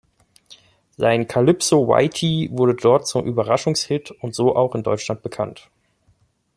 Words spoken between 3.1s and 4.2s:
Überraschungs-Hit